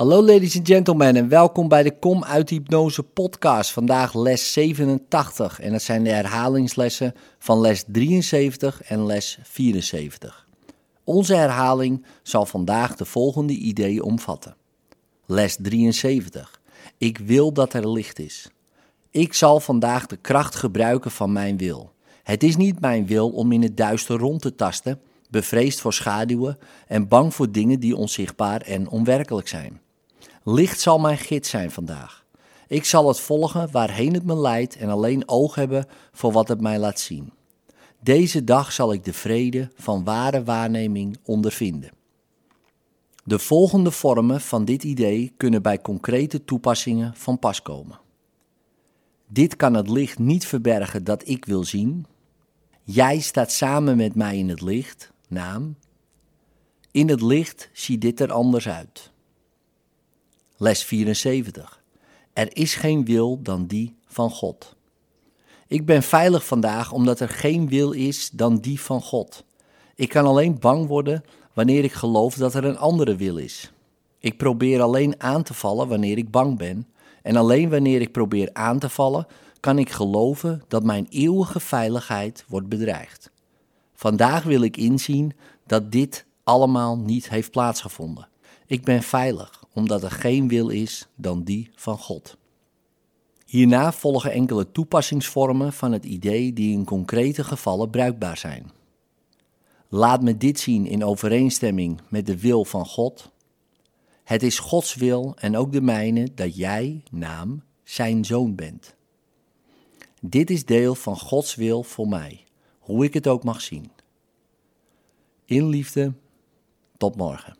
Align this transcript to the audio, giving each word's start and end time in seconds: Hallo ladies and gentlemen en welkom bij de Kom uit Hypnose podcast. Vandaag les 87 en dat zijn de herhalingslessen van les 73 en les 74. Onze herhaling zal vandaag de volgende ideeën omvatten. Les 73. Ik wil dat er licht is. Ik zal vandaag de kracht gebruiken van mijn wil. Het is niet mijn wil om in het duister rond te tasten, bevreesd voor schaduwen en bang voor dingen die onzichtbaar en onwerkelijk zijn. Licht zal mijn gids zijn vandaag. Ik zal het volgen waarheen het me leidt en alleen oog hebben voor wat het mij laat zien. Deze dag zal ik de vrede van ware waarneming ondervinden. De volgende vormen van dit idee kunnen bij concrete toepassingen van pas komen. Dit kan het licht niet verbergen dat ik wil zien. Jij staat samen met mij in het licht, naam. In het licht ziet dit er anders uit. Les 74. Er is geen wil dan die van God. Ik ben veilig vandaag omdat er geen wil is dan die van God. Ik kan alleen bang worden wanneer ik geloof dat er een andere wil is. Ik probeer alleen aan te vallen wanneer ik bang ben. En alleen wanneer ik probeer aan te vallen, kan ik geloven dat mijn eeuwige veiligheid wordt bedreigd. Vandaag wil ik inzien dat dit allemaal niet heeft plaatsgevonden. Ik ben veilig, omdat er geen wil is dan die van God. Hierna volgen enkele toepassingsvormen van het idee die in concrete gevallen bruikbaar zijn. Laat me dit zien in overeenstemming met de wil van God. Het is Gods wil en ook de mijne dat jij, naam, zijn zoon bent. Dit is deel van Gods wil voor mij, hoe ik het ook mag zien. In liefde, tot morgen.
Hallo 0.00 0.24
ladies 0.24 0.56
and 0.56 0.66
gentlemen 0.66 1.16
en 1.16 1.28
welkom 1.28 1.68
bij 1.68 1.82
de 1.82 1.98
Kom 1.98 2.24
uit 2.24 2.50
Hypnose 2.50 3.02
podcast. 3.02 3.70
Vandaag 3.70 4.14
les 4.14 4.52
87 4.52 5.60
en 5.60 5.72
dat 5.72 5.82
zijn 5.82 6.04
de 6.04 6.10
herhalingslessen 6.10 7.14
van 7.38 7.60
les 7.60 7.84
73 7.86 8.82
en 8.82 9.06
les 9.06 9.38
74. 9.42 10.46
Onze 11.04 11.34
herhaling 11.34 12.04
zal 12.22 12.46
vandaag 12.46 12.96
de 12.96 13.04
volgende 13.04 13.52
ideeën 13.52 14.02
omvatten. 14.02 14.56
Les 15.26 15.56
73. 15.60 16.60
Ik 16.98 17.18
wil 17.18 17.52
dat 17.52 17.72
er 17.72 17.90
licht 17.90 18.18
is. 18.18 18.48
Ik 19.10 19.34
zal 19.34 19.60
vandaag 19.60 20.06
de 20.06 20.16
kracht 20.16 20.56
gebruiken 20.56 21.10
van 21.10 21.32
mijn 21.32 21.56
wil. 21.56 21.92
Het 22.22 22.42
is 22.42 22.56
niet 22.56 22.80
mijn 22.80 23.06
wil 23.06 23.30
om 23.30 23.52
in 23.52 23.62
het 23.62 23.76
duister 23.76 24.18
rond 24.18 24.40
te 24.40 24.54
tasten, 24.54 25.00
bevreesd 25.30 25.80
voor 25.80 25.92
schaduwen 25.92 26.58
en 26.86 27.08
bang 27.08 27.34
voor 27.34 27.52
dingen 27.52 27.80
die 27.80 27.96
onzichtbaar 27.96 28.60
en 28.60 28.88
onwerkelijk 28.88 29.48
zijn. 29.48 29.80
Licht 30.44 30.80
zal 30.80 30.98
mijn 30.98 31.18
gids 31.18 31.50
zijn 31.50 31.70
vandaag. 31.70 32.24
Ik 32.68 32.84
zal 32.84 33.08
het 33.08 33.20
volgen 33.20 33.70
waarheen 33.70 34.14
het 34.14 34.24
me 34.24 34.36
leidt 34.36 34.76
en 34.76 34.88
alleen 34.88 35.28
oog 35.28 35.54
hebben 35.54 35.86
voor 36.12 36.32
wat 36.32 36.48
het 36.48 36.60
mij 36.60 36.78
laat 36.78 37.00
zien. 37.00 37.32
Deze 38.00 38.44
dag 38.44 38.72
zal 38.72 38.92
ik 38.92 39.04
de 39.04 39.12
vrede 39.12 39.70
van 39.74 40.04
ware 40.04 40.44
waarneming 40.44 41.18
ondervinden. 41.24 41.90
De 43.24 43.38
volgende 43.38 43.90
vormen 43.90 44.40
van 44.40 44.64
dit 44.64 44.84
idee 44.84 45.32
kunnen 45.36 45.62
bij 45.62 45.80
concrete 45.80 46.44
toepassingen 46.44 47.14
van 47.14 47.38
pas 47.38 47.62
komen. 47.62 48.00
Dit 49.26 49.56
kan 49.56 49.74
het 49.74 49.88
licht 49.88 50.18
niet 50.18 50.46
verbergen 50.46 51.04
dat 51.04 51.28
ik 51.28 51.44
wil 51.44 51.64
zien. 51.64 52.06
Jij 52.82 53.20
staat 53.20 53.52
samen 53.52 53.96
met 53.96 54.14
mij 54.14 54.38
in 54.38 54.48
het 54.48 54.60
licht, 54.60 55.12
naam. 55.28 55.76
In 56.90 57.08
het 57.08 57.22
licht 57.22 57.70
ziet 57.72 58.00
dit 58.00 58.20
er 58.20 58.32
anders 58.32 58.68
uit. 58.68 59.10
Les 60.62 60.84
74. 60.84 61.82
Er 62.32 62.56
is 62.56 62.74
geen 62.74 63.04
wil 63.04 63.42
dan 63.42 63.66
die 63.66 63.96
van 64.06 64.30
God. 64.30 64.76
Ik 65.66 65.86
ben 65.86 66.02
veilig 66.02 66.46
vandaag 66.46 66.92
omdat 66.92 67.20
er 67.20 67.28
geen 67.28 67.68
wil 67.68 67.92
is 67.92 68.30
dan 68.30 68.56
die 68.56 68.80
van 68.80 69.02
God. 69.02 69.44
Ik 69.94 70.08
kan 70.08 70.26
alleen 70.26 70.58
bang 70.58 70.86
worden 70.86 71.24
wanneer 71.52 71.84
ik 71.84 71.92
geloof 71.92 72.34
dat 72.34 72.54
er 72.54 72.64
een 72.64 72.78
andere 72.78 73.16
wil 73.16 73.36
is. 73.36 73.72
Ik 74.18 74.36
probeer 74.36 74.82
alleen 74.82 75.22
aan 75.22 75.42
te 75.42 75.54
vallen 75.54 75.88
wanneer 75.88 76.18
ik 76.18 76.30
bang 76.30 76.58
ben. 76.58 76.88
En 77.22 77.36
alleen 77.36 77.70
wanneer 77.70 78.00
ik 78.00 78.12
probeer 78.12 78.50
aan 78.52 78.78
te 78.78 78.88
vallen, 78.88 79.26
kan 79.60 79.78
ik 79.78 79.90
geloven 79.90 80.62
dat 80.68 80.84
mijn 80.84 81.06
eeuwige 81.10 81.60
veiligheid 81.60 82.44
wordt 82.48 82.68
bedreigd. 82.68 83.30
Vandaag 83.94 84.42
wil 84.42 84.62
ik 84.62 84.76
inzien 84.76 85.32
dat 85.66 85.92
dit 85.92 86.24
allemaal 86.44 86.98
niet 86.98 87.28
heeft 87.28 87.50
plaatsgevonden. 87.50 88.28
Ik 88.66 88.84
ben 88.84 89.02
veilig, 89.02 89.59
omdat 89.74 90.02
er 90.02 90.10
geen 90.10 90.48
wil 90.48 90.68
is 90.68 91.08
dan 91.14 91.42
die 91.42 91.70
van 91.74 91.98
God. 91.98 92.36
Hierna 93.46 93.92
volgen 93.92 94.32
enkele 94.32 94.72
toepassingsvormen 94.72 95.72
van 95.72 95.92
het 95.92 96.04
idee 96.04 96.52
die 96.52 96.72
in 96.72 96.84
concrete 96.84 97.44
gevallen 97.44 97.90
bruikbaar 97.90 98.36
zijn. 98.36 98.70
Laat 99.88 100.22
me 100.22 100.36
dit 100.36 100.60
zien 100.60 100.86
in 100.86 101.04
overeenstemming 101.04 102.00
met 102.08 102.26
de 102.26 102.38
wil 102.38 102.64
van 102.64 102.86
God. 102.86 103.30
Het 104.24 104.42
is 104.42 104.58
Gods 104.58 104.94
wil 104.94 105.34
en 105.36 105.56
ook 105.56 105.72
de 105.72 105.80
mijne 105.80 106.28
dat 106.34 106.56
jij, 106.56 107.02
naam, 107.10 107.62
zijn 107.82 108.24
zoon 108.24 108.54
bent. 108.54 108.94
Dit 110.20 110.50
is 110.50 110.64
deel 110.64 110.94
van 110.94 111.18
Gods 111.18 111.54
wil 111.54 111.82
voor 111.82 112.08
mij, 112.08 112.44
hoe 112.78 113.04
ik 113.04 113.14
het 113.14 113.26
ook 113.26 113.44
mag 113.44 113.60
zien. 113.60 113.90
In 115.44 115.68
liefde, 115.68 116.12
tot 116.96 117.16
morgen. 117.16 117.56